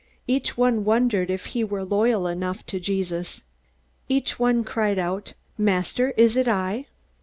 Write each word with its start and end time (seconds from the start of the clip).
Each 0.25 0.57
one 0.57 0.83
wondered 0.83 1.29
if 1.29 1.45
he 1.53 1.63
were 1.63 1.83
loyal 1.83 2.25
enough 2.25 2.65
to 2.65 2.79
Jesus. 2.79 3.43
Each 4.09 4.39
one 4.39 4.63
cried 4.63 4.97
out: 4.97 5.35
"Master, 5.59 6.09
is 6.17 6.35
it 6.35 6.47
I?" 6.47 6.87